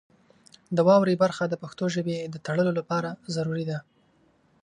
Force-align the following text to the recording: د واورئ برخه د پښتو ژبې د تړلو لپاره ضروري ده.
د 0.75 0.77
واورئ 0.87 1.15
برخه 1.23 1.43
د 1.49 1.55
پښتو 1.63 1.85
ژبې 1.95 2.17
د 2.33 2.35
تړلو 2.45 2.71
لپاره 2.79 3.09
ضروري 3.35 3.65
ده. 3.71 3.77